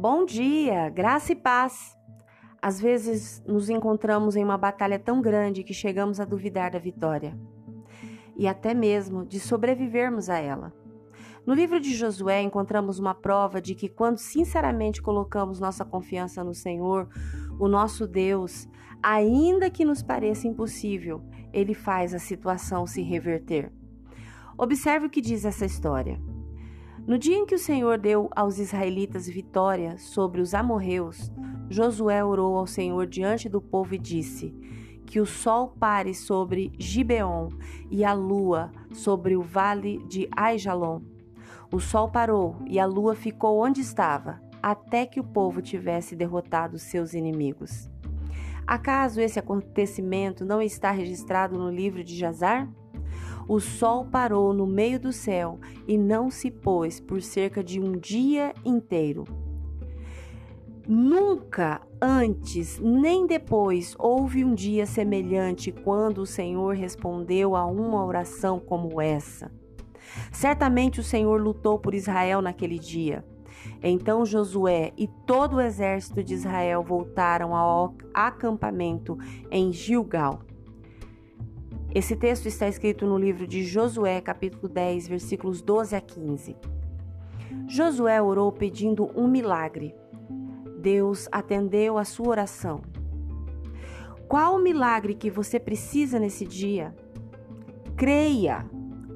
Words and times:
Bom 0.00 0.24
dia, 0.24 0.88
graça 0.88 1.32
e 1.32 1.36
paz. 1.36 1.94
Às 2.62 2.80
vezes 2.80 3.44
nos 3.46 3.68
encontramos 3.68 4.34
em 4.34 4.42
uma 4.42 4.56
batalha 4.56 4.98
tão 4.98 5.20
grande 5.20 5.62
que 5.62 5.74
chegamos 5.74 6.18
a 6.18 6.24
duvidar 6.24 6.70
da 6.70 6.78
vitória 6.78 7.38
e 8.34 8.48
até 8.48 8.72
mesmo 8.72 9.26
de 9.26 9.38
sobrevivermos 9.38 10.30
a 10.30 10.38
ela. 10.38 10.72
No 11.44 11.52
livro 11.52 11.78
de 11.78 11.94
Josué 11.94 12.40
encontramos 12.40 12.98
uma 12.98 13.14
prova 13.14 13.60
de 13.60 13.74
que 13.74 13.90
quando 13.90 14.16
sinceramente 14.16 15.02
colocamos 15.02 15.60
nossa 15.60 15.84
confiança 15.84 16.42
no 16.42 16.54
Senhor, 16.54 17.06
o 17.58 17.68
nosso 17.68 18.08
Deus, 18.08 18.66
ainda 19.02 19.68
que 19.68 19.84
nos 19.84 20.02
pareça 20.02 20.48
impossível, 20.48 21.22
ele 21.52 21.74
faz 21.74 22.14
a 22.14 22.18
situação 22.18 22.86
se 22.86 23.02
reverter. 23.02 23.70
Observe 24.56 25.08
o 25.08 25.10
que 25.10 25.20
diz 25.20 25.44
essa 25.44 25.66
história. 25.66 26.18
No 27.06 27.18
dia 27.18 27.36
em 27.36 27.46
que 27.46 27.54
o 27.54 27.58
Senhor 27.58 27.98
deu 27.98 28.28
aos 28.36 28.58
israelitas 28.58 29.26
vitória 29.26 29.96
sobre 29.98 30.40
os 30.40 30.54
amorreus, 30.54 31.30
Josué 31.68 32.24
orou 32.24 32.56
ao 32.56 32.66
Senhor 32.66 33.06
diante 33.06 33.48
do 33.48 33.60
povo 33.60 33.94
e 33.94 33.98
disse: 33.98 34.54
Que 35.06 35.20
o 35.20 35.26
sol 35.26 35.74
pare 35.78 36.14
sobre 36.14 36.72
Gibeon 36.78 37.48
e 37.90 38.04
a 38.04 38.12
lua 38.12 38.70
sobre 38.92 39.36
o 39.36 39.42
vale 39.42 39.98
de 40.06 40.28
Aijalon. 40.36 41.00
O 41.72 41.80
sol 41.80 42.10
parou 42.10 42.56
e 42.66 42.78
a 42.78 42.86
lua 42.86 43.14
ficou 43.14 43.64
onde 43.64 43.80
estava, 43.80 44.40
até 44.62 45.06
que 45.06 45.20
o 45.20 45.24
povo 45.24 45.62
tivesse 45.62 46.14
derrotado 46.14 46.78
seus 46.78 47.14
inimigos. 47.14 47.88
Acaso 48.66 49.20
esse 49.20 49.38
acontecimento 49.38 50.44
não 50.44 50.60
está 50.60 50.90
registrado 50.90 51.58
no 51.58 51.70
livro 51.70 52.04
de 52.04 52.16
Jazar? 52.16 52.68
O 53.50 53.58
sol 53.58 54.04
parou 54.04 54.54
no 54.54 54.64
meio 54.64 55.00
do 55.00 55.12
céu 55.12 55.58
e 55.84 55.98
não 55.98 56.30
se 56.30 56.52
pôs 56.52 57.00
por 57.00 57.20
cerca 57.20 57.64
de 57.64 57.80
um 57.80 57.98
dia 57.98 58.54
inteiro. 58.64 59.24
Nunca 60.86 61.80
antes 62.00 62.78
nem 62.78 63.26
depois 63.26 63.96
houve 63.98 64.44
um 64.44 64.54
dia 64.54 64.86
semelhante 64.86 65.72
quando 65.72 66.18
o 66.18 66.26
Senhor 66.26 66.76
respondeu 66.76 67.56
a 67.56 67.66
uma 67.66 68.04
oração 68.04 68.60
como 68.60 69.00
essa. 69.00 69.50
Certamente 70.30 71.00
o 71.00 71.04
Senhor 71.04 71.42
lutou 71.42 71.76
por 71.76 71.92
Israel 71.92 72.40
naquele 72.40 72.78
dia. 72.78 73.24
Então 73.82 74.24
Josué 74.24 74.92
e 74.96 75.08
todo 75.26 75.56
o 75.56 75.60
exército 75.60 76.22
de 76.22 76.34
Israel 76.34 76.84
voltaram 76.84 77.52
ao 77.52 77.96
acampamento 78.14 79.18
em 79.50 79.72
Gilgal. 79.72 80.38
Esse 81.92 82.14
texto 82.14 82.46
está 82.46 82.68
escrito 82.68 83.04
no 83.04 83.18
livro 83.18 83.48
de 83.48 83.64
Josué, 83.64 84.20
capítulo 84.20 84.68
10, 84.68 85.08
versículos 85.08 85.60
12 85.60 85.96
a 85.96 86.00
15. 86.00 86.56
Josué 87.66 88.22
orou 88.22 88.52
pedindo 88.52 89.10
um 89.12 89.26
milagre. 89.26 89.92
Deus 90.78 91.28
atendeu 91.32 91.98
a 91.98 92.04
sua 92.04 92.28
oração. 92.28 92.80
Qual 94.28 94.54
o 94.54 94.62
milagre 94.62 95.16
que 95.16 95.28
você 95.28 95.58
precisa 95.58 96.20
nesse 96.20 96.46
dia? 96.46 96.94
Creia, 97.96 98.64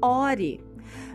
ore. 0.00 0.64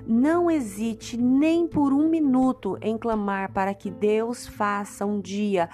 Não 0.06 0.52
hesite 0.52 1.16
nem 1.16 1.70
por 1.70 1.94
um 1.94 2.10
minuto 2.10 2.78
em 2.82 2.98
clamar 2.98 3.54
para 3.54 3.74
que 3.74 3.90
Deus 3.90 4.46
faça 4.46 5.06
um 5.06 5.22
dia 5.22 5.70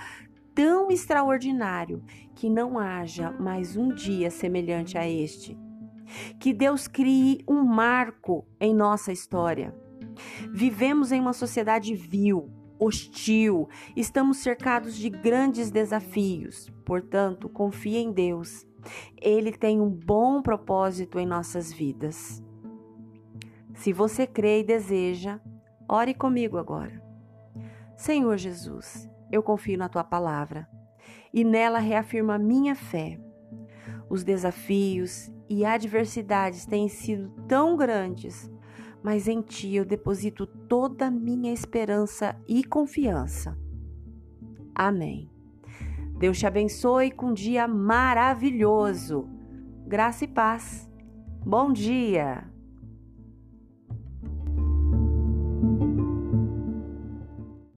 tão 0.54 0.92
extraordinário 0.92 2.04
que 2.36 2.52
não 2.52 2.78
haja 2.78 3.32
mais 3.32 3.76
um 3.76 3.90
dia 3.90 4.30
semelhante 4.30 4.96
a 4.96 5.09
este. 5.09 5.58
Que 6.40 6.54
Deus 6.54 6.88
crie 6.88 7.44
um 7.48 7.64
marco 7.64 8.45
em 8.59 8.73
nossa 8.73 9.12
história. 9.12 9.76
Vivemos 10.52 11.12
em 11.12 11.20
uma 11.20 11.34
sociedade 11.34 11.95
vil, 11.95 12.50
hostil, 12.80 13.70
estamos 13.96 14.38
cercados 14.38 14.96
de 14.96 15.09
grandes 15.09 15.72
desafios. 15.72 16.69
Portanto, 16.86 17.47
confie 17.47 17.97
em 17.97 18.12
Deus. 18.12 18.66
Ele 19.22 19.52
tem 19.52 19.80
um 19.80 19.90
bom 19.90 20.41
propósito 20.41 21.19
em 21.19 21.25
nossas 21.25 21.72
vidas. 21.72 22.44
Se 23.75 23.94
você 23.94 24.28
crê 24.28 24.59
e 24.59 24.63
deseja, 24.63 25.40
ore 25.88 26.13
comigo 26.13 26.57
agora. 26.57 27.02
Senhor 27.96 28.38
Jesus, 28.38 29.09
eu 29.31 29.44
confio 29.44 29.78
na 29.78 29.88
tua 29.88 30.03
palavra 30.03 30.68
e 31.34 31.44
nela 31.44 31.80
reafirmo 31.80 32.31
a 32.31 32.40
minha 32.40 32.75
fé. 32.75 33.19
Os 34.09 34.24
desafios 34.24 35.31
e 35.51 35.66
adversidades 35.66 36.66
têm 36.66 36.88
sido 36.88 37.29
tão 37.45 37.75
grandes, 37.75 38.50
mas 39.03 39.28
em 39.28 39.41
Ti 39.41 39.75
eu 39.75 39.84
deposito 39.84 40.47
toda 40.47 41.07
a 41.07 41.12
minha 41.12 41.51
esperança 41.51 42.39
e 42.47 42.63
confiança. 42.63 43.57
Amém. 44.73 45.29
Deus 46.17 46.39
te 46.39 46.47
abençoe 46.47 47.12
com 47.12 47.28
um 47.28 47.34
dia 47.34 47.67
maravilhoso. 47.67 49.28
Graça 49.85 50.23
e 50.23 50.28
paz. 50.29 50.89
Bom 51.45 51.73
dia! 51.73 52.50